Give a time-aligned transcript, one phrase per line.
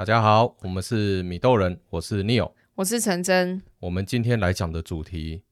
[0.00, 3.60] 大家好，我们是米豆人，我是 Neil，我是陈真。
[3.80, 5.42] 我们今天来讲的主题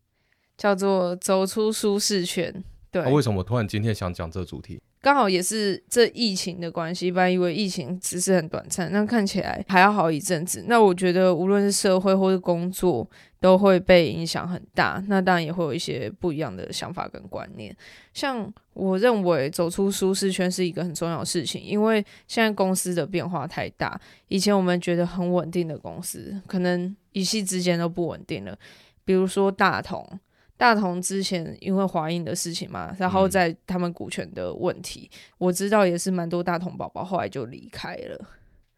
[0.57, 2.65] 叫做走出舒适圈。
[2.91, 4.81] 对，那、啊、为什么我突然今天想讲这个主题？
[5.00, 10.64] 刚好也是这疫情的关系，本来以为疫情只是很短暂，那看起来还要好一阵子。
[10.66, 13.08] 那我觉得无论是社会或是工作，
[13.39, 15.03] 都会被影响很大。
[15.07, 17.75] 那当然也会有一些不一样的想法跟观念。
[18.12, 24.00] 像我认为走出舒适圈是一个很重要的事情，因为现在公司的变化太大。
[24.26, 28.58] 以前我们觉得很稳定的公司，可能一夕之间都不稳定了。
[29.04, 30.18] 比如说大同。
[30.58, 38.21] 大同之前因为华映的事情嘛，然后在他们股权的问题，嗯、我知道也是蛮多大同宝宝后来就离开了。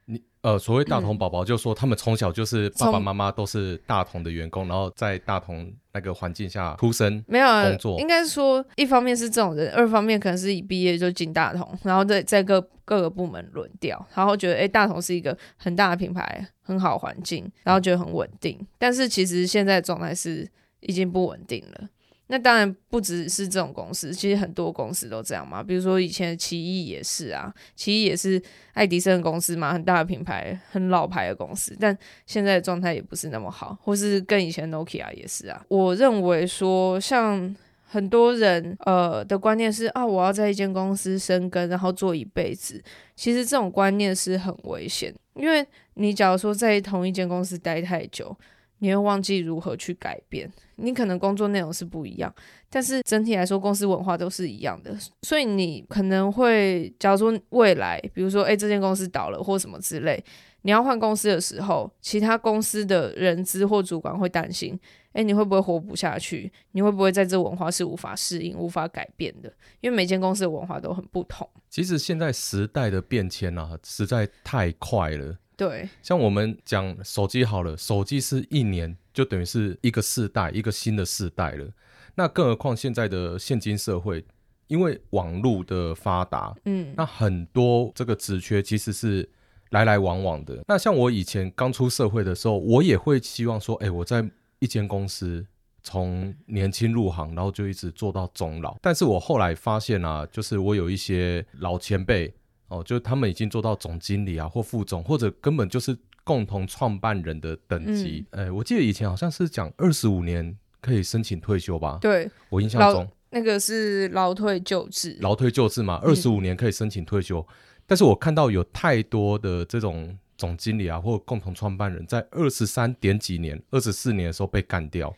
[0.05, 7.99] 你呃，所谓大同宝宝，就说他们从小就是爸爸妈妈都是大同的员工，然后在大同那个环境下出生，没有工作。
[7.99, 18.59] 应该是说，一方面是这种人，二方面可能是一毕业就进大同，然后在在各各个部门轮调，然后觉得哎、欸，大同是一个很大的品牌，很好环境，然后觉得很稳定。
[18.61, 20.47] 嗯、但是其实现在状态是。
[20.81, 21.89] 已经不稳定了。
[22.33, 25.65] 那当然不只是这种公司，其实很多公司都这样嘛。
[25.65, 28.41] 比如说以前奇异也是啊，奇异也是
[28.73, 31.77] 爱迪生公司嘛，很大的品牌，很老牌的公司。
[31.81, 35.61] 但现在的状态也不是那么好，或是跟以前 Nokia 也是啊。
[35.67, 42.81] 我认为说，像很多人呃的观念是啊，我要在一间公司生根，然后做一辈子。
[43.17, 48.39] 其实这种观念是很危险，因为你假如说在同一间公司待太久。
[48.81, 52.35] 你会忘记如何去改变，你可能工作内容是不一样，
[52.69, 60.23] 但是整体来说公司文化都是一样的，所以你可能会，假如说未来，比如说，诶，这间公司倒了或什么之类，
[60.63, 64.79] 你要换公司的时候，其他公司的人资或主管会担心，
[65.13, 66.51] 诶，你会不会活不下去？
[66.73, 69.53] 你会不会在这文化是无法适应、无法改变的？
[69.81, 71.49] 因为每间公司的文化都很不同。
[71.69, 75.37] 其实现在时代的变迁啊，实在太快了。
[75.61, 81.69] 对，像我们讲手机好了，手机是一年就等于是一个世代，一个新的世代了。
[82.15, 84.25] 那更何况现在的现今社会，
[84.69, 89.29] 因为网络的发达，嗯，那很多这个职缺其实是
[89.69, 90.65] 来来往往的。
[90.67, 94.27] 那像我以前刚出社会的时候，我也会希望说，哎，我在
[94.61, 95.45] 一间公司
[95.83, 98.79] 从年轻入行，然后就一直做到终老。
[98.81, 102.33] 但是我后来发现啊，就是我有一些老前辈。
[102.71, 108.25] 哦，就是他们已经做到总经理啊，或副总，或者根本就是共同创办人的等级。
[108.31, 111.99] 哎、嗯欸，我记得以前好像是讲二十五年可以申请退休吧？
[112.01, 117.41] 对，我印象中那个是劳退旧制，劳退旧制嘛，二十五年可以申请退休。
[117.41, 117.55] 嗯、
[117.89, 125.13] 但是我看到有太多的这种总经理啊，或共同创办人在二十三点几年、二十四年的时候被干掉，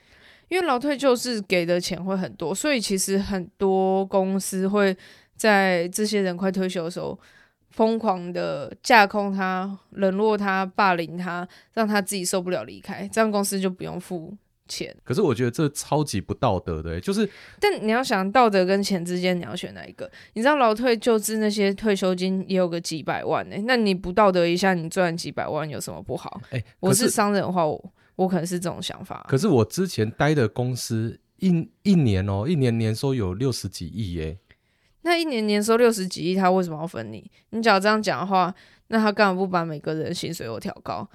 [0.48, 4.96] 因为劳退就是给的钱会很多，所以其实很多公司会
[5.36, 7.18] 在这些人快退休的时候。
[7.72, 14.36] 疯狂的架空他、冷落他、霸凌他，让他自己受不了离开，这样公司就不用付
[14.68, 14.94] 钱。
[15.02, 17.28] 可是我觉得这超级不道德的，就是。
[17.58, 20.10] 但你要想道德跟钱之间，你要选哪一个？
[20.34, 26.40] 你知道劳退旧制那些退休金也有个几百万呢，那你不道德一下，你赚几百万有什么不好？
[26.50, 29.24] 哎、欸，我是商人的话，我我可能是这种想法。
[29.28, 34.38] 可是我之前待的公司一一年哦，一年年收有六十几亿耶。
[35.02, 37.30] 那一年年收六十几亿，他为什么要分你？
[37.50, 38.54] 你只要这样讲的话，
[38.88, 41.08] 那他干嘛不把每个人薪水都调高，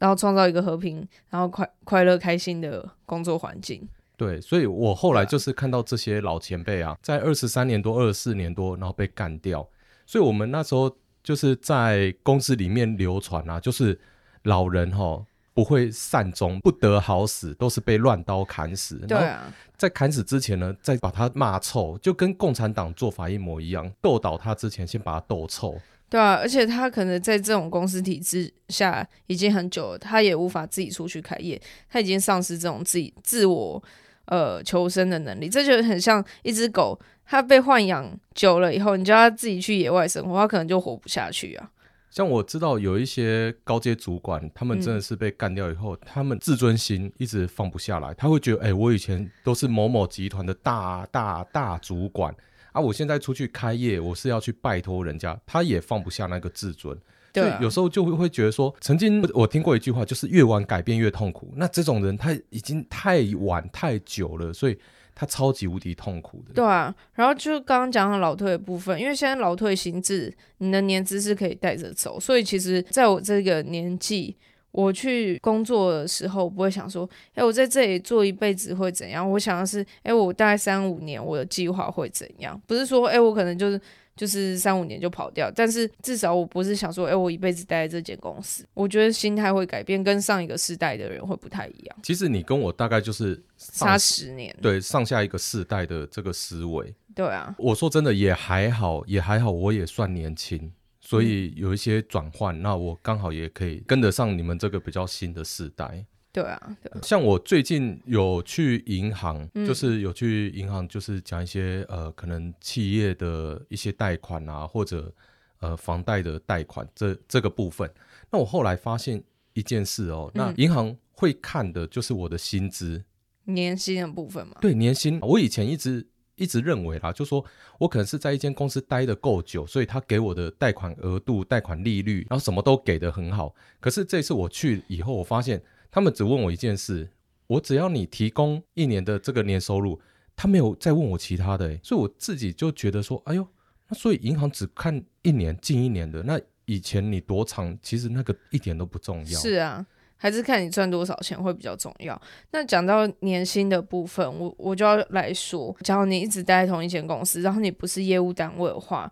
[0.00, 3.88] 然后创造一个和平、然后快快乐、开心的工作环境？
[4.16, 9.66] 对，所以我后来就是看到这些老前辈啊，在二十三年多、二十四年多，然后被干掉。
[10.06, 10.94] 所以我们那时候
[11.24, 13.98] 就是在公司里面流传啊，就是
[14.44, 15.24] 老人哈。
[15.54, 18.96] 不会善终，不得好死，都是被乱刀砍死。
[19.06, 23.92] 对啊，在砍死之前呢，再把他骂臭，就跟共产党做法一模一样。
[24.00, 25.76] 斗倒他之前，先把他斗臭。
[26.08, 31.60] 对啊，而且他可能在这种公司体制下已经很久了，他也无法自己出去开业，
[31.90, 33.82] 他已经丧失这种自己自我
[34.26, 35.48] 呃求生的能力。
[35.48, 41.70] 这就很像一只狗，它被豢养久了以后，你叫它自己去野外生活，它可能就活不下去啊。
[42.12, 48.12] 像我知道有一些高阶主管，他们真的是被干掉以后，嗯、他们自尊心一直放不下来。
[48.12, 52.36] 他会觉得，哎、欸，我以前都是某某集团的大大大主管
[52.72, 56.94] 啊，我现在出去开业，我是要去拜托人家，他也放不下那个自尊。
[57.32, 61.50] 对、啊，有时候就会会觉得说，曾经我听过一句话，就是越晚改变越痛苦。
[61.56, 64.78] 那这种人他已经太晚太久了，所以。
[65.14, 74.34] 他超级无敌痛苦的，对啊，然后就刚刚讲到老退的部分，因为现在老退行制，你的年资是可以带着走，所以其实在我这个年纪，
[74.72, 79.30] 我去工作的时候，不会想说，哎，我在这里做一辈子会怎样？
[79.30, 82.60] 我想的是，哎，我大概三五年，我的计划会怎样？
[82.66, 83.80] 不是说，哎，我可能就是
[84.16, 85.50] 就是三五年就跑掉。
[85.54, 88.64] 但是至少我不是想说，哎、欸，我一辈子待在这间公司。
[88.74, 91.96] 我觉得心态会改变，跟上一个世代的人会不太一样。
[92.02, 96.94] 其实你跟我大概就是差十年，对，上下一个世代的这个思维。
[97.14, 100.72] 对啊，我说真的也还好，也还好，我也算年轻，
[101.12, 106.04] 所以有一些转换，嗯、那我刚好也可以跟得上你们这个比较新的时代。
[106.32, 115.12] 对啊，对啊，像我最近有去银行，嗯、就是有去银行，就是讲一些呃，可能企业的一些贷款啊，或者
[115.60, 117.92] 呃房贷的贷款这这个部分。
[118.30, 119.22] 那我后来发现
[119.52, 123.04] 一件事哦，那银行会看的就是我的薪资，
[123.44, 124.56] 年薪的部分嘛。
[124.62, 125.18] 对，年薪。
[125.20, 126.06] 我以前一直
[126.42, 127.44] 一直认为啦，就说
[127.78, 133.54] 我可能是在一间公司待得够久，所以他给我的贷款额度、贷款利率，然后什么都给得很好。
[133.80, 135.62] 可是这次我去以后，我发现。
[135.94, 137.06] 他们只问我一件事，
[137.46, 140.00] 我只要你提供一年的这个年收入，
[140.34, 143.46] 他没有再问我其他的，所以我自己就觉得说，哎呦，
[143.88, 149.38] 那所以银行只看一年，近一年的，那以前你多长，其实那个一点都不重要。
[149.38, 149.86] 是啊，
[150.22, 152.20] 还是看你赚多少钱会比较重要。
[152.52, 159.10] 那讲到年薪的部分，我我就要来说，假如你一直待在同一间公司，然后你不是业务单位的话，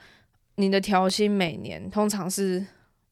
[0.55, 2.65] 你的调薪每年通常是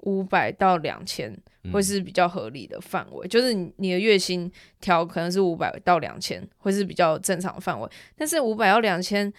[0.03, 1.37] 五百到两千。
[1.71, 7.87] 会是比较合理的范围，嗯、就是你的月薪调可能是五百到两千，会是比较正常范围。
[8.17, 9.31] 但是五百到两千，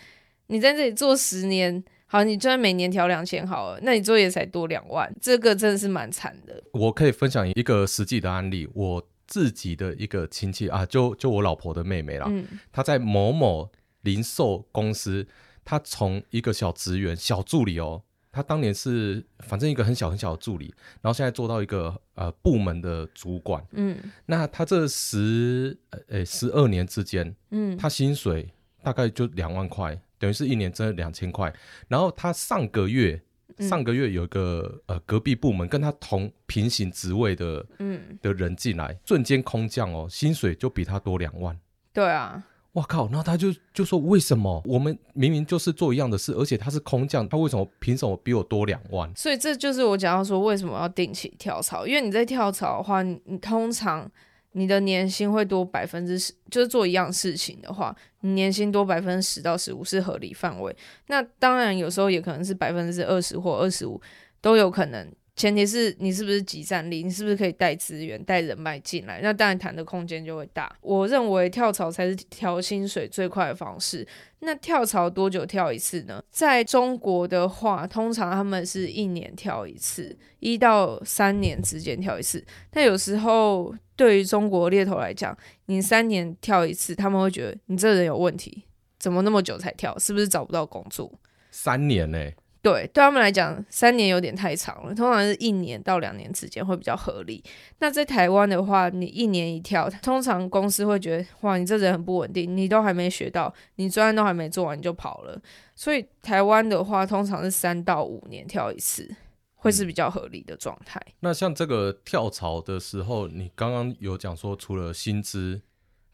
[0.45, 6.63] 你在这里做十年，好，你就算每年调两千好了，那你做也才多两万，这个真的是蛮惨的。
[6.73, 13.69] 我可以分享一个实际的案例，我自己的一个亲戚啊，就就我老婆的妹妹啦，嗯、她在某某
[14.01, 15.27] 零售公司，
[15.63, 18.01] 她从一个小职员、小助理哦。
[18.31, 23.63] 她当年是反正一个很小很小的助理，然后现在做到一个呃部门的主管。
[23.73, 23.97] 嗯，
[24.27, 25.77] 那他这十
[26.07, 28.51] 呃十二年之间，嗯，他薪水
[28.83, 31.51] 大概就两万块，等于是一年挣两千块。
[31.87, 33.19] 然后他上个月
[33.57, 41.57] 上个月有一个呃隔壁部门跟他同平行职位的嗯的人进来，瞬间空降哦，薪水就比他多两万。
[41.91, 42.43] 对啊。
[42.71, 43.07] 我靠！
[43.07, 54.09] 然后他就就说：“为什么我们明明就是做一样的事，而且他是空降，他为什么凭什么比我多两万？”所以这就是我讲到说为什么要定期跳槽，因为你在跳槽的话，你，你通常
[54.53, 60.75] 你的年薪会多百分之十，就是做一样事情的话，你年薪多百分之十到十五是合理范围。
[61.07, 64.01] 那当然有时候也可能是百分之二十或二十五
[64.41, 65.11] 都有可能。
[65.39, 70.69] 前提是你是不是即战力，你是不是可以带资源、带人脉进来，那当然谈的空间就会大。
[70.81, 74.05] 我认为跳槽才是调薪水最快的方式。
[74.39, 76.21] 那跳槽多久跳一次呢？
[76.29, 82.45] 在中国的话，通常他们是一年跳一次，一到三年之间跳一次。
[82.69, 85.37] 但有时候对于中国猎头来讲，
[85.67, 88.65] 你三年跳一次，他们会觉得你这人有问题，
[88.99, 89.97] 怎么那么久才跳？
[89.97, 91.09] 是不是找不到工作？
[91.49, 92.29] 三年呢、
[92.61, 97.41] 对，对他们来讲，三年有点太长了，通常是一年到两年之间会比较合理。
[97.79, 105.41] 那在台湾的话，你一年一跳，通常公司会觉得，哇，你这人很不稳定，你都还没学到，你专案都还没做完你就跑了。
[105.73, 109.09] 所以台湾的话，通常是三到五年跳一次，
[109.55, 110.99] 会是比较合理的状态。
[111.07, 111.13] 嗯。
[111.21, 115.61] 那像这个跳槽的时候，你刚刚有讲说，除了薪资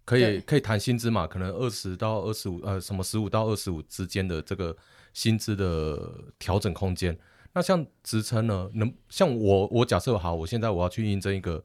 [0.04, 1.26] 可以可以谈薪资嘛？
[1.26, 4.78] 可能二十到二十五，呃，什么十五到二十五之间的这个。
[5.16, 5.98] 薪资的
[6.38, 7.18] 调整空间，
[7.54, 8.70] 那像职称呢？
[8.74, 11.64] 能像我，我假设好，我现在我要去应征一个，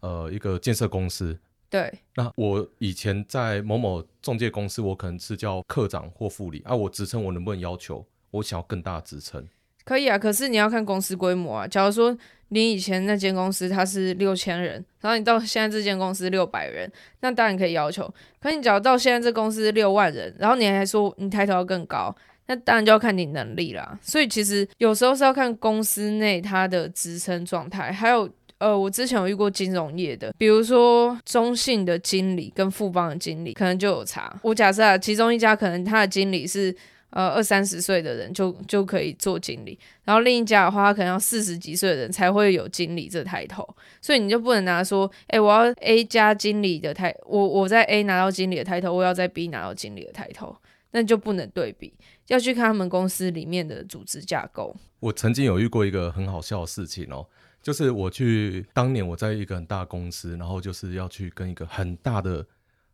[0.00, 1.36] 呃，一个建设公司。
[1.70, 1.90] 对。
[2.16, 6.76] 那我以前在某某中介公司，我可能是叫科长或副理啊。
[6.76, 9.48] 我职称我能不能要求我想要更大的职称？
[9.84, 11.66] 可以啊，可是你要看公司规模啊。
[11.66, 12.14] 假如说
[12.48, 18.06] 你以前那间公司它是六千人，然后你到现在这间公司六百人，那当然可以要求。
[18.40, 22.14] 可是你假如到现在这公司六万人，然后你还说你抬头要更高。
[22.50, 28.28] 那当然就要看你能力啦，所以其实有时候是要看公司内它的职称状态，还有
[28.58, 34.36] 呃，我之前有遇过金融业的，比如说中信的经理跟富邦的经理可能就有差。
[34.42, 36.74] 我假设啊，其中一家可能他的经理是
[37.10, 43.64] 呃二三十岁的人就就可以做经理，然后另一家的话，他可能要四十几岁的人才会有经理这抬头，
[44.02, 50.56] 所以你就不能拿说，哎、我要 A 加经理的抬，我我在 A 拿到经理的抬头，我要在 B 拿到经理的抬头。
[50.92, 51.94] 那就不能对比，
[52.26, 54.74] 要去看他们公司里面的组织架构。
[54.98, 57.26] 我曾经有遇过一个很好笑的事情哦，
[57.62, 62.44] 就是我去当年我在一个很大公司，然后就是要去跟一个很大的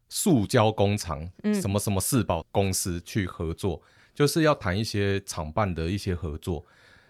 [0.08, 3.80] 塑胶工厂，嗯，什么什么四宝公司去合作，
[4.14, 6.64] 就是要谈一些厂办的一些合作。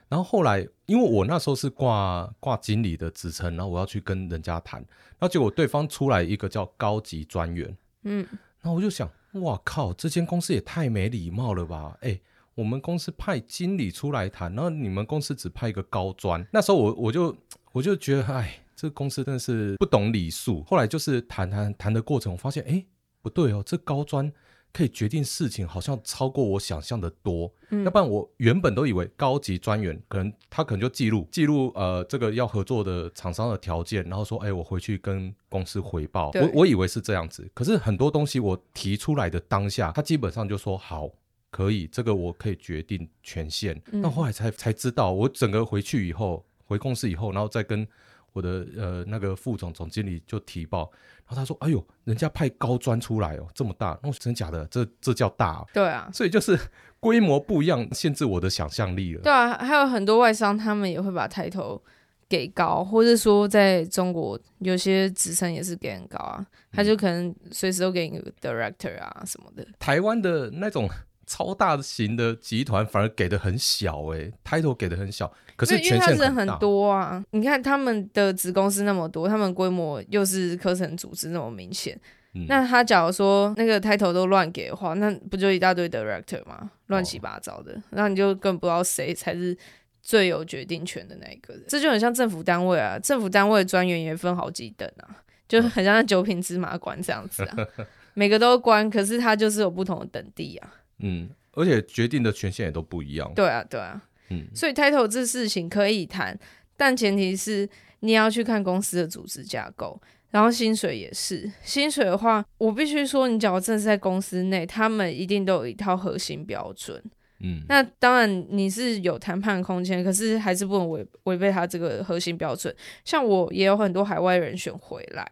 [0.09, 8.25] 然后后来，因为我那时候是挂挂经理的职称，然后我要去跟人家谈，然后结果对方出来一个叫高级专员，嗯，
[8.61, 9.11] 然后我就想。
[9.41, 9.93] 哇靠！
[9.93, 11.97] 这间公司也太没礼貌了吧！
[12.01, 12.21] 哎，
[12.55, 16.47] 我们公司派经理出来谈，然后你们公司只派一个高专。
[16.53, 17.37] 那时候我我就
[17.73, 20.63] 我就觉得，哎，这个公司真的是不懂礼数。
[20.65, 22.85] 后来就是谈谈谈的过程，我发现，哎，
[23.23, 24.33] 不对哦，这高专。
[24.77, 27.51] 可以决定事情，好像超过我想象的多。
[27.71, 36.31] 嗯，要不然我原本都以为高级专员可能他可能就记录记录呃这个要合作的厂商的条件，然后说哎我回去跟公司回报。
[36.35, 41.11] 我我以为是这样子，可是很多东西我提出来的当下，他基本上就说好
[41.51, 43.81] 可以，这个我可以决定权限。
[43.91, 47.89] 那、嗯、后来才才知道，我整个回去以后回公司以后，然后再跟。
[48.37, 50.91] 我的呃那个副总总经理就提报，
[51.27, 54.63] 然后他说：“哎呦，人家派高专出来哦，这么大，哦，真假的？
[54.67, 56.59] 这这叫大哦？”对啊，所以就是
[57.01, 59.23] 规模不一样，限制我的想象力了。
[59.23, 61.83] 对啊，还有很多外商，他们也会把抬头
[62.29, 69.63] 给高，或者说在中国有些职称也是给很高啊，他就可能随时都给你个 director 啊什么的。
[69.63, 70.87] 嗯，台湾的那种。
[71.29, 76.53] 超大型的集团反而给的很小诶、欸，title 给的很小，可是权限很大。
[76.53, 81.99] 很多啊，你看他们的子公司那么多，他们规模又是科层组织那么明显、
[82.35, 86.71] 嗯，那他假如说那个 title 都乱给的话，那不就一大堆 director 吗？
[86.87, 89.57] 乱七八糟的，那、哦、你就更不知道谁才是
[90.03, 91.65] 最有决定权的那一个人。
[91.67, 95.17] 这就很像政府单位啊，政府单位专员也分好几等啊，
[95.49, 97.57] 就很像九品芝麻官这样子啊，
[98.15, 100.75] 每个都官，可是他就是有不同的等地啊。
[100.99, 103.33] 嗯，而且决定的权限也都不一样。
[103.35, 106.39] 对啊，对啊，嗯，所以 title 这事情可以谈，
[106.77, 107.69] 但前提是
[108.01, 111.51] 你要去看公司的组织架构，然后薪水也是。
[111.63, 117.03] 薪水的话，我必须说，你假如真的是在公司内，他们一定都有一套核心标准。
[117.41, 122.75] 嗯，那当然你是有谈判空间，可是还是不能违违背他这个核心标准。
[123.05, 125.31] 像我也有很多海外人选回来。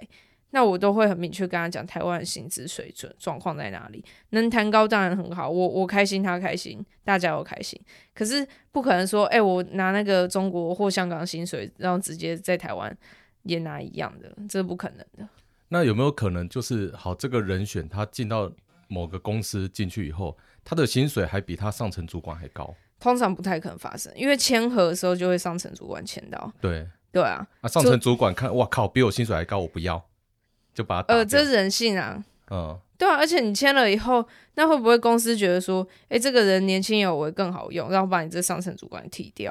[0.54, 7.76] 那我都会很明确跟他讲，台湾的薪资水准状况在哪里，能谈高当然很好，我我开心，他开心，大家都开心。
[8.14, 12.96] 可是不可能说，哎、欸，我拿那个中国或香港薪水，然后直接在台湾
[13.42, 15.28] 也拿一样的，这是不可能的。
[15.70, 18.48] 那有没有可能就是，好，这个人选他进到
[18.86, 22.72] 某个公司进去以后，他的薪水还比他上层主管还高？
[23.00, 26.52] 通常不太可能发生，因为签合的时候就会上层主管签到。
[26.60, 30.00] 对对啊，啊，上层主管看，哇靠，比我薪水还高，我不要。
[30.74, 34.26] 就把它呃，这是人性啊，嗯，对啊，而且你签了以后，
[34.56, 39.50] 那会不会公司觉得说，哎、欸，这个人年轻有为更好用，然后把你这上层主管踢掉？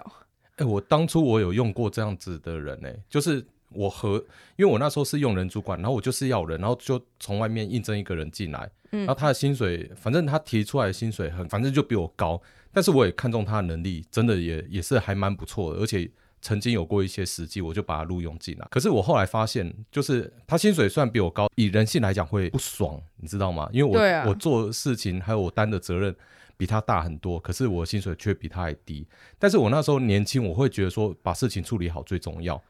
[0.58, 4.18] 哎、欸，我当初我有用过这样子的人呢、欸，就是我和，
[4.58, 12.42] 因为我那时候是用人主管，然后我就是要人，然后就从外面应征一个人进来，嗯，然后他的薪水，反正他提出来的薪水很，反正就比我高，
[12.74, 16.12] 但是我也看中他的能力，真的也也是还蛮不错的，而且。
[16.44, 18.68] 曾经有过一些时机，我就把他录用进来。
[18.70, 23.70] 可是我后来发现，就是他薪水虽然比我高，以人性来讲会不爽，你知道吗？
[23.72, 26.14] 因为我、啊、我做事情还有我担的责任
[26.58, 29.08] 比他大很多，可是我薪水却比他还低。
[29.40, 32.62] 但是我那时候年轻，我会觉得说把事情处理好最重要。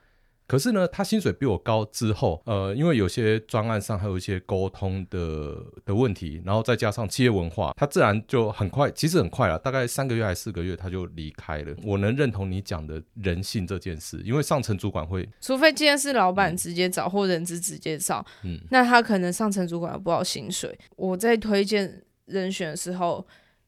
[0.53, 11.75] 可是呢，他薪水比我高之后，呃，因为有些专案上还有一些沟通的的问题，然后再加上企业文化，他自然就很快，其实很快了，大概三个月还是四个月他就离开了。
[11.83, 20.77] 我能认同你讲的人性这件事，因为上层主管会，除非今天是老板直接找、嗯、或人资直接找，嗯，那他可能上层主管不好薪水。
[20.95, 23.25] 我在推荐人选的时候，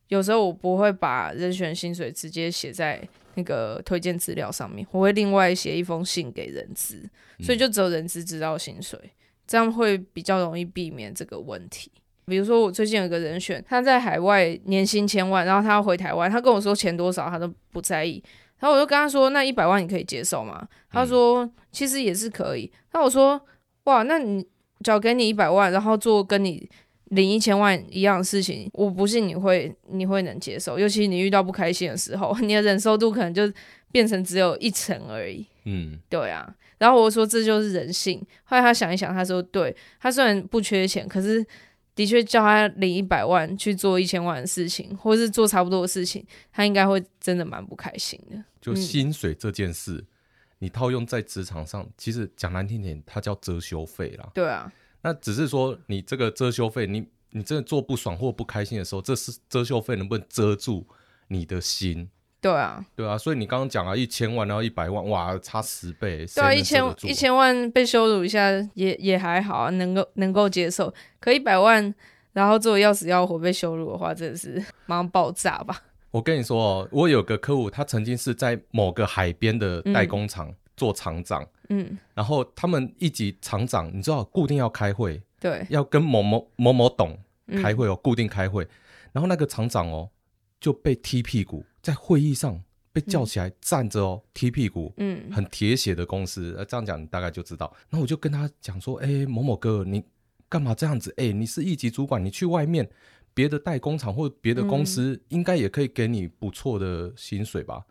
[0.10, 3.02] 有时候我不会把人选薪水直接写在。
[3.36, 7.08] 那个推荐资料上面，我会另外写一封信给人资，
[7.40, 9.00] 所以就只有人资知道薪水，
[9.46, 11.92] 这样会比较容易避免这个问题。
[12.26, 18.24] 比如说我最近有个人选，他在海外年薪千万，然后他要回台湾，他跟我说钱多少他都不在意，
[18.60, 20.68] 然后我就跟他说，那一百万你可以接受吗？
[20.90, 22.72] 他说其实也是可以。
[22.94, 23.40] 那我说
[23.84, 24.46] 哇，那你
[24.84, 26.70] 交给你一百万，然后做跟你。
[27.16, 33.52] 领一千万一样的事情，我不信你会你会能接受，尤其你遇到不开心的时候， 你的忍受度可能就
[33.92, 35.46] 变成只有一成而已。
[35.64, 36.54] 嗯，对啊。
[36.78, 38.22] 然后我说这就是人性。
[38.44, 41.44] 后来他想一想，他说对，他虽然不缺钱，可是
[41.96, 48.44] 的确叫他领一百万去做一千万的事情，或是做差不多的事情，他应该会真的蛮不开心的。
[48.60, 50.06] 就薪水这件事，嗯、
[50.60, 54.30] 你套用在职场上，其实讲难听点，它叫遮羞费啦。
[54.34, 54.70] 对啊。
[55.06, 60.88] 那只是说，你这个遮羞费，你你真的做不爽或不开心的时候，这是遮羞费能不能遮住
[61.28, 62.10] 你的心？
[62.42, 66.26] 对啊，对啊，所以你刚刚讲啊，一千万然后一百万，哇，差十倍。
[66.34, 70.92] 对啊，一千一千万被羞辱一下也也还好啊，能够能够接受。
[71.20, 71.94] 可一百万，
[72.34, 75.84] 然后做要死要活被羞辱的话，真的是马上爆炸吧？
[76.10, 80.50] 我跟你说哦，我有个客户，他曾经是在某个海边的代工厂。
[80.50, 87.18] 嗯做厂长，嗯，然后他们一级厂长，你知道固定要开会，对，要跟某某某某董
[87.62, 88.68] 开会哦，嗯，固定开会。
[89.12, 90.10] 然后那个厂长哦，
[90.60, 97.74] 就被踢屁股，在会议上被叫起来站着哦，踢屁股，嗯，很铁血的公司，呃，这样讲你大概就知道。
[97.90, 100.04] 然后我就跟他讲说，哎，某某哥，你
[100.50, 101.14] 干嘛这样子？
[101.18, 102.90] 哎，你是一级主管，你去外面
[103.34, 107.86] 别的代工厂或别的公司，应该也可以给你不错的薪水吧？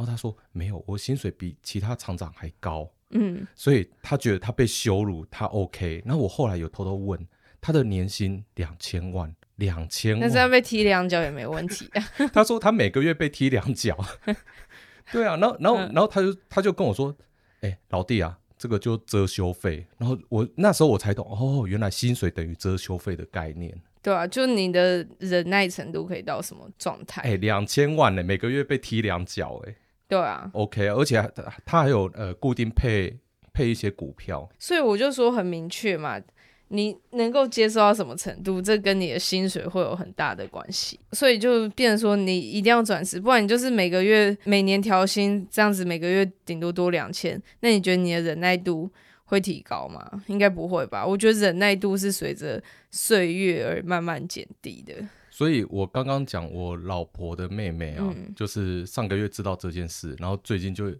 [0.00, 6.02] 然后他说没有，我薪水比其他厂长还高，嗯，所以他觉得他被羞辱，他 OK。
[6.06, 7.18] 然后我后来有偷偷问
[7.60, 9.34] 他的年薪两千万。
[9.56, 12.02] 两千万，那这样被踢两脚也没问题啊。
[12.32, 13.94] 他说他每个月被踢两脚，
[15.12, 17.14] 对啊，然后然后然后他就他就跟我说，
[17.60, 19.86] 哎、欸，老弟啊，这个就遮羞费。
[19.98, 23.78] 然后我那时候我才懂，哦，原来薪水等于遮羞费的概念。
[24.00, 27.20] 对啊，就你的忍耐程度可以到什么状态？
[27.20, 29.76] 哎、欸，两千万呢，每个月被踢两脚，哎，
[30.10, 33.16] 对啊，OK，而且他他还有呃固定配
[33.54, 36.20] 配一些股票，所以我就说很明确嘛。
[36.72, 48.88] 你能够接受到什么程度，这跟你的薪水会有很大的关系，所以就变成说你一定要转职，不然你就是每个月每年调薪这样子，每个月顶多多两千，那你觉得你的忍耐度
[49.24, 50.22] 会提高吗？
[50.28, 51.04] 应该不会吧？
[51.04, 52.62] 我觉得忍耐度是随着
[52.92, 54.94] 岁月而慢慢减低的。
[55.40, 60.94] 所以我刚刚讲我老婆的妹妹啊，嗯、就是上个月知道这件事，然后最近就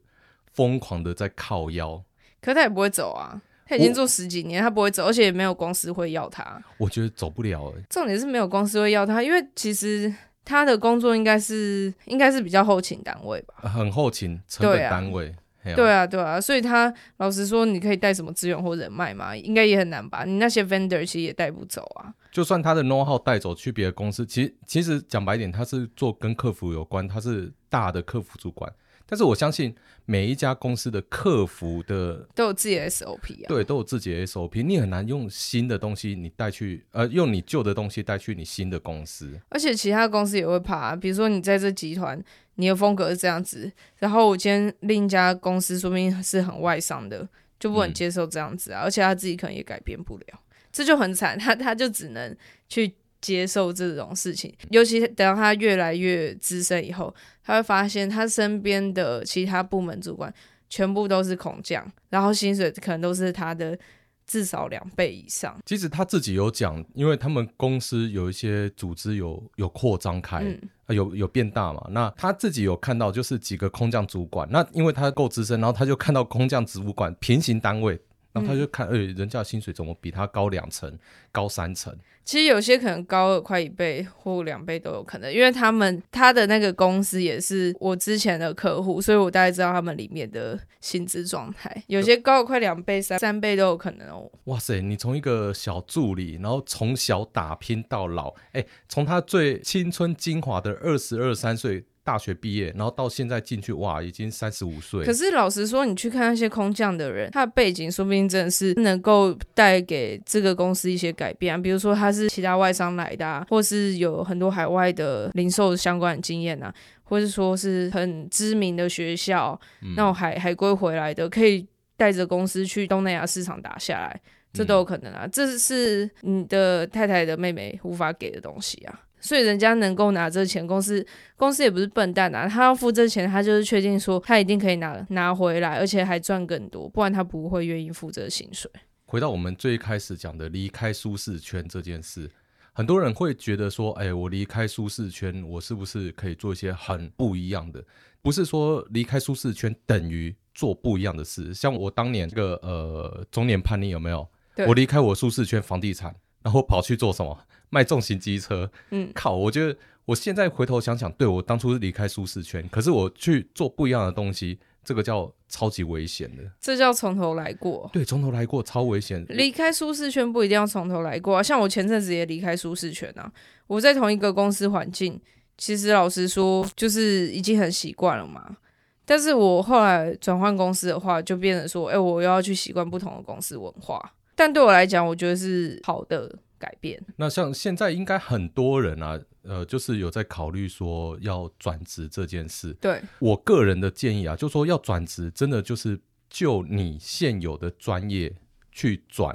[0.55, 2.03] 疯狂的在靠腰，
[2.41, 3.39] 可她也不会走啊。
[3.67, 6.59] 她已经做十几年，她不会走，而且也没有公司会要她。
[6.79, 7.71] 我觉得走不了。
[7.91, 10.11] 重点是没有公司会要她，因为其实
[10.43, 15.35] 他的工作应该是应该是比较后勤单位吧，很后勤成本单位。
[15.63, 19.37] 对啊，对啊，所以他老实说，你可以带什么资源或人脉嘛？
[19.37, 20.25] 应该也很难吧？
[20.25, 22.15] 你那些 vendor 其实也带不走啊。
[22.33, 28.73] 就算他的 know how 带走去别的公司，其实其实讲白点，他是做跟客服有关，他是大的客服主管。
[29.07, 29.75] 但是我相信
[30.05, 34.63] 每一家公司的客服的都有自己的 SOP 啊，对，都有自己的 SOP。
[34.63, 39.37] 你很难用新的东西你带去，呃，用你旧的东西带去你新的公司。
[39.49, 42.23] 而且其他公司也会怕啊，比如说你在这集团，
[42.61, 48.83] 你的风格是这样子，然后我今天另一家公司说不定是很外商的，就不能接受这样子啊。
[48.83, 50.41] 嗯，而且他自己可能也改变不了，
[50.71, 51.39] 这就很惨。
[51.39, 52.37] 他他就只能
[52.69, 52.95] 去。
[53.23, 60.33] 接受这种事情，尤其等到他越来越资深以后，他会发现他身边的其他部门主管
[60.71, 63.79] 全部都是空降，然后薪水可能都是他的
[64.27, 65.55] 至少两倍以上。
[65.67, 71.87] 其实他自己有讲，因为他们公司有一些组织有有扩张开，嗯呃、有有变大嘛。
[71.91, 78.01] 那他自己有看到，就是几个空降主管，那因为他够资深，然后他就看到空降主管平行单位。
[78.33, 80.99] 然后他就看，哎、嗯，人家的薪水怎么比他高两成、
[81.33, 81.95] 高三成？
[82.25, 91.83] 其实有些可能高了快一倍或两倍都有可能，因为他们他的那个公司也是我之前的客户，所以我大概知道他们里面的薪资状态。
[91.89, 94.31] 有些高了快两倍、三三倍都有可能哦。
[94.45, 101.85] 哇塞，你从一个小助理，然后从小打拼到老，哎，从他最青春精华的二十二三岁。
[102.03, 105.05] 大学毕业，然后到现在进去，哇，已经三十五岁。
[105.05, 111.59] 可是老实说，你去看那些空降的人，他的背景说不定真的是能够带给这个公司一些改变啊。
[111.59, 124.21] 比如说他是其他外商来的啊，或是有很多海外的零售相关的经验啊，或是说是很知名的学校，嗯、那种海海归回来的，可以带着公司去东南亚市场打下来，
[124.53, 125.27] 这都有可能啊。
[125.27, 129.01] 嗯、这是你的太太的妹妹无法给的东西啊。
[129.21, 131.07] 所以人家能够拿这钱，公司
[131.37, 138.71] 公司也不是笨蛋啊，他要付这钱，他就是确定说他一定可以拿拿回来，而且还赚更多，不然他不会愿意付这个薪水。
[139.05, 142.31] 回到我们最开始讲的离开舒适圈这件事，
[142.73, 147.85] 很多人会觉得说，哎，我离开舒适圈，我是不是可以做一些很不一样的？
[148.23, 151.53] 不是说离开舒适圈等于做不一样的事。
[151.55, 154.29] 像我当年这个呃中年叛逆有没有？
[154.67, 157.39] 我离开我舒适圈房地产，然后跑去做什么？
[157.73, 159.37] 卖重型机车，嗯，靠！
[159.37, 166.43] 我觉得我现在回头想想，对，我当初是离开舒适圈，可是我去做不一样的东西，这个叫超级危险的。
[166.61, 167.89] 这叫从头来过。
[167.93, 169.25] 对，从头来过超危险。
[169.29, 173.33] 离开舒适圈不一定要从头来过啊，像我前阵子也离开舒适圈啊。
[173.69, 175.21] 我在同一个公司环境，
[175.57, 178.57] 其实老实说，就是已经很习惯了嘛。
[179.05, 184.13] 但是我后来转换公司的话，就变成说，哎，我又要去习惯不同的公司文化。
[184.41, 186.39] 但对我来讲，我觉得是好的。
[186.61, 187.03] 改变。
[187.17, 192.75] 那像现在应该很多人啊，呃，就是有在考虑说要转职这件事。
[192.75, 195.99] 对，我个人的建议啊，就是说要转职，真的就是
[196.29, 198.31] 就你现有的专业
[198.71, 199.35] 去转，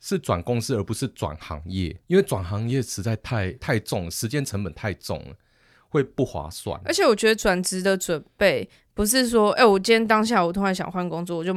[0.00, 5.34] 是转公司而不是转行业，因为转行业实在太太重，时间成本太重了，
[5.90, 6.80] 会不划算。
[6.86, 11.54] 而且我觉得转职的准备不是说，哎、欸，我今天当下我突然想换工作，我就。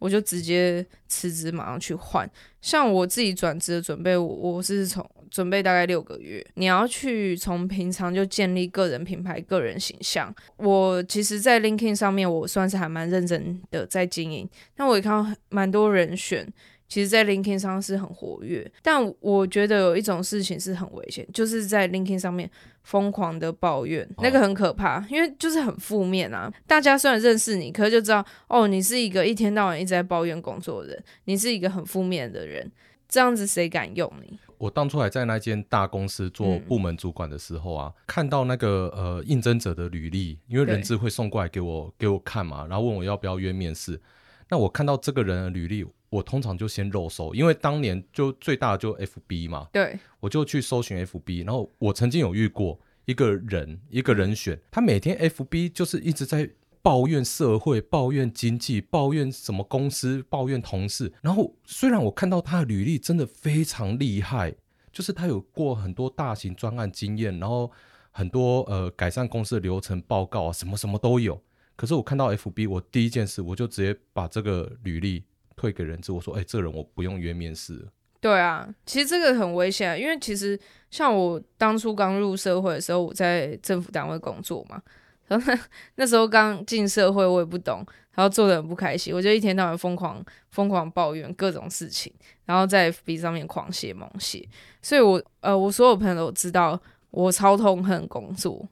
[0.00, 2.28] 我就直接辞职，马上去换。
[2.60, 6.44] 像我自己转职的准备，我我是从准备大概六个月。
[6.54, 10.34] 你要去从平常就建立个人品牌、个人形象。
[10.56, 14.48] 我其实，在 LinkedIn 上面，我算是还蛮认真的在经营。
[14.76, 16.52] 那我也看到蛮多人选。
[16.88, 22.50] 其实，在 LinkedIn 上是很活跃，但我觉得有一种事情是很危险，就是在 LinkedIn 上面
[22.82, 26.52] 疯狂的抱怨，那个很可怕，因为就是很负面啊。
[26.66, 32.70] 大家虽然认识你，可是就知道哦，你是一个一天到晚一直在抱怨工作的人，你是一个很负面的人，
[33.08, 34.38] 这样子谁敢用你？
[34.58, 44.00] 我当初还在那间大公司做部门主管的时候啊，嗯、看到那个呃应征者的履历，因为人资会送过来给我给我看嘛，然后问我要不要约面试。
[44.48, 45.86] 那我看到这个人的履历。
[46.10, 56.50] 我通常就先肉搜，因为当年就最大的就 FB 嘛，对，我就去搜寻 FB，然后我曾经有遇过一个人，一个人选，他每天 FB 就是一直在
[56.82, 61.12] 抱怨社会、抱怨经济、抱怨什么公司、抱怨同事。
[61.22, 64.54] 然后虽然我看到他的履历真的非常厉害，
[64.90, 67.70] 就是他有过很多大型专案经验，然后
[68.10, 71.40] 很多呃改善公司的流程报告啊，什么什么都有。
[71.76, 75.22] 可是我看到 FB，我第一件事我就直接把这个履历。
[75.60, 77.86] 退给人资，我说，哎、欸，这人我不用约面试。
[78.18, 80.58] 对啊，其实这个很危险，因为其实
[80.90, 84.80] 像我当初刚入社会的时候，我在政府单位工作嘛，
[85.26, 85.52] 然 后
[85.96, 92.10] 那，时候刚进社会，我也不懂，然后做得很不开心，我就一天到晚疯狂疯狂抱怨各种事情，
[92.46, 94.48] 然后在 FB 上面狂写猛写，
[94.80, 98.66] 所以我呃，我所有朋友都知道我超痛恨工作。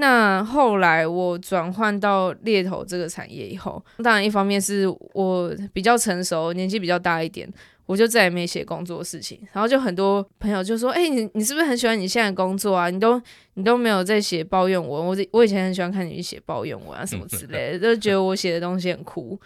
[0.00, 7.46] 那后来我转换到猎头这个产业以后，当然一方面是我比较成熟，年纪比较大一点，
[7.84, 9.38] 我就再也没写工作事情。
[9.52, 12.88] 然后就很多朋友就说：“哎、你你是不是很喜欢你现在工作啊？
[12.88, 13.20] 你都
[13.54, 15.06] 你都没有在写抱怨文。
[15.06, 19.38] 我我以前很喜欢看你写抱怨文啊什么之类的，就觉得我写的东西很酷。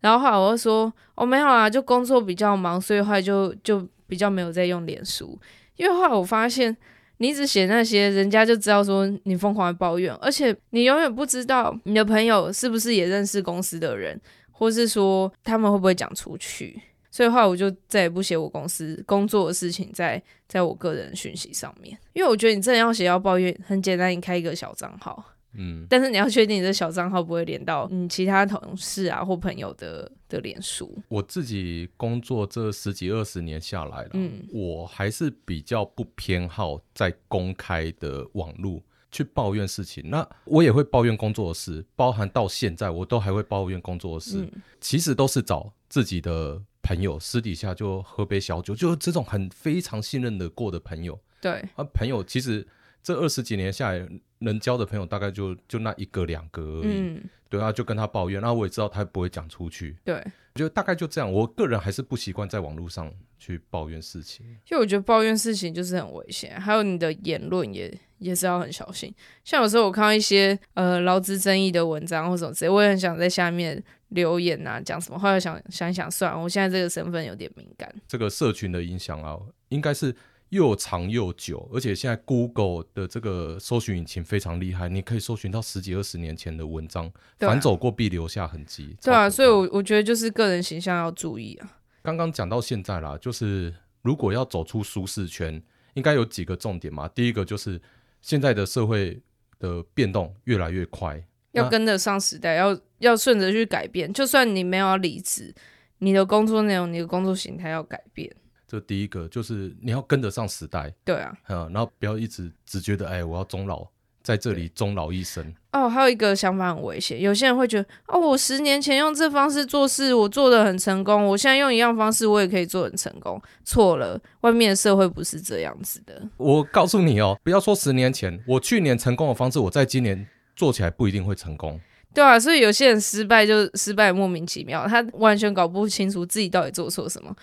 [0.00, 5.38] 然后后来我就说：哦，没有啊，就工作比较忙，所以后来就就比较没有在用脸书。
[5.76, 6.74] 因为后来我发现。
[7.18, 16.80] 你只写那些，人家就知道说你疯狂的抱怨，而且你永远不知道你的朋友是不是也认识公司的人，或是说他们会不会讲出去。
[17.10, 25.24] 所以后来我就再也不写我公司工作的事情在在我个人讯息上面，因为我觉得你真的要写要抱怨，很简单，你开一个小账号。
[25.54, 30.96] 嗯，但是你要确定你的小账号不会连到你其他同事啊或朋友的的脸书。
[31.08, 40.04] 我自己工作这十几二十年下来了，嗯，我还是比较不偏好在公开的网络去抱怨事情。
[40.10, 44.42] 那我也会抱怨工作的事，包含到现在我都还会抱怨工作的事。
[44.42, 51.18] 嗯，其实都是找自己的朋友私底下就喝杯小酒，就这种很非常信任的过的朋友。
[51.40, 52.68] 对，啊，朋友其实
[53.02, 54.06] 这二十几年下来。
[54.40, 61.32] 能交的朋友大概就就那一个两个而已，嗯、对啊，就跟他抱怨，那我也知道他不会讲出去，对，我觉得大概就这样。
[61.32, 69.12] 我个人还是不习惯在网络上去抱怨事情，因为我觉得抱怨事情就是很危险，还有你的言论也也是要很小心。
[69.44, 77.92] 像有时候我看到一些呃劳资争议的文章或什么之类，我也很想在下面留言啊，讲什么，后来想想一想，算了，我现在这个身份有点敏感。
[78.06, 79.36] 这个社群的影响啊，
[79.70, 80.14] 应该是。
[80.50, 88.96] 又长又久，而且现在 Google 的这个搜寻引擎非常厉害，你可以搜寻到十几二十年前的文章，反、啊、走过必留下痕迹。
[89.02, 91.78] 对啊，所以我我觉得就是个人形象要注意啊。
[92.02, 95.62] 刚刚讲到现在啦，就是如果要走出舒适圈，
[95.94, 97.06] 应该有几个重点嘛。
[97.08, 97.78] 第一个就是
[98.22, 99.20] 现在的社会
[99.58, 104.10] 的变动越来越快，要跟得上时代，要要顺着去改变。
[104.10, 105.54] 就算你没有要离职，
[105.98, 108.34] 你的工作内容、你的工作形态要改变。
[108.70, 113.86] 这第一个就是你要跟得上时代，对啊，嗯，然后不要一直只觉得哎，我要终老
[114.22, 115.54] 在这里终老一生。
[115.72, 123.40] 哦，还有一个想法很危险，有些人会觉得哦，我十年前用这方式做事，我做得很成功，我现在用一样方式，我也可以做很成功。
[123.64, 126.20] 错了，外面的社会不是这样子的。
[126.36, 131.80] 我告诉你哦，不要说十年前，我去年成功的方式，我在今年做起来不一定会成功。
[132.12, 137.34] 对啊，所以有些人失败就失败莫名其妙，他完全搞不清楚自己到底做错什么。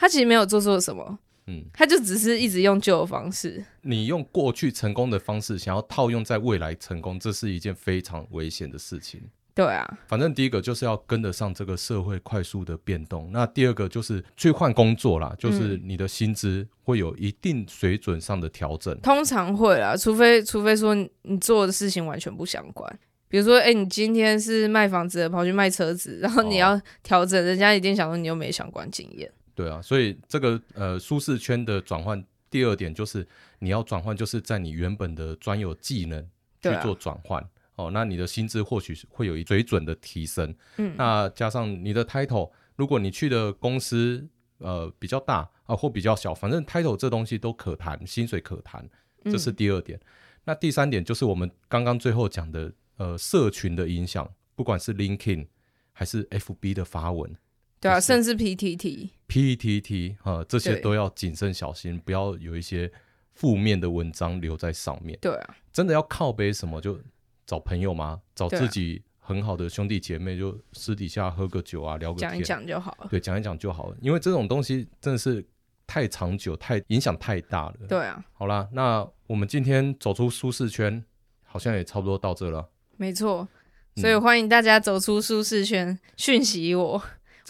[0.00, 3.62] 他其实没有做错什么，嗯，他就只是一直用旧的方式。
[3.82, 9.20] 你用过去成功的方式想要套用在未来成功，这是一件非常危险的事情。
[9.52, 13.28] 对啊，反正第一个就是要跟得上这个社会快速的变动。
[13.30, 18.94] 那第二个就是去换工作啦，就是你的薪资会有一定水准上的调整。
[18.94, 22.98] 嗯，通常会啦，除非除非说你做的事情完全不相关。
[23.28, 29.30] 比如说，哎，你今天是卖房子的，跑去卖车子，然后你要调整，哦，人家一定想说你又没相关经验。
[29.54, 33.26] 对啊，所以这个呃舒适圈的转换，第二点就是
[33.58, 36.22] 你要转换，就是在你原本的专有技能
[36.60, 44.26] 去做转换，啊、哦，那你的薪资或许会有一水准的提升，嗯，那加上你的 title 如果你去的公司
[44.58, 48.88] 呃比较大啊、呃、或比较小，反正 title 这东西都可谈，薪水可谈，
[49.24, 49.98] 这是第二点。
[49.98, 50.06] 嗯、
[50.44, 55.46] 那第三点就是我们刚刚最后讲的呃社群的影响，不管是 LinkedIn
[55.92, 57.36] 还是 FB 的发文，
[57.80, 62.92] 对啊，甚至 PTT、PTT 啊这些都要谨慎小心，不要有一些
[63.32, 65.18] 负面的文章留在上面。
[65.20, 67.00] 对啊，真的要靠背什么就
[67.46, 68.20] 找朋友吗？
[68.34, 69.02] 找自己。
[69.22, 73.06] 很好的兄弟姐妹，就私底下喝个酒啊，聊个天，讲一讲就好了。
[73.08, 73.96] 对，讲一讲就好了。
[74.00, 75.46] 因为这种东西真的是
[75.86, 77.74] 太长久，太影响太大了。
[77.88, 78.24] 对啊。
[78.32, 81.04] 好啦，那我们今天走出舒适圈，
[81.44, 82.70] 好像也差不多到这了。
[82.96, 83.46] 没错，
[83.94, 87.00] 所以欢迎大家走出舒适圈，讯息我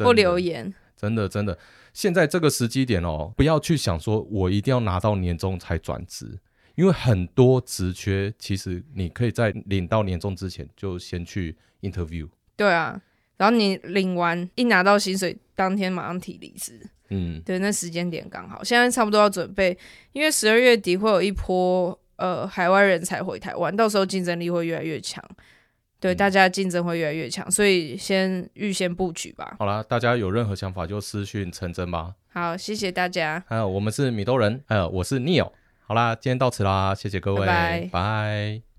[0.05, 0.73] 或留言。
[0.97, 1.59] 真的真的，
[1.95, 6.39] 现在这个时机点哦，不要去想说我一定要拿到年终才转职。
[6.77, 12.29] 因为很多职缺，其实你可以在领到年终之前就先去 interview。
[12.57, 12.99] 对啊，
[13.37, 16.81] 然后你领完一拿到薪水，当天马上提离职。
[17.09, 19.77] 嗯，对，那时间点刚好，现在差不多要准备，
[20.13, 25.23] 因为十二月底会有一波呃海外人才回台湾，到时候竞争力会越来越强。
[26.01, 29.55] 对，嗯、大家竞争会越来越强，所以先预先布局吧。
[29.59, 32.15] 好啦，大家有任何想法就私讯陈真吧。
[32.33, 33.45] 好，谢谢大家。
[33.47, 35.53] 还有我们是米兜人，还有我是 Neo。
[35.87, 37.81] 好啦，今天到此啦，谢谢各位，拜拜。
[37.81, 38.70] 拜拜。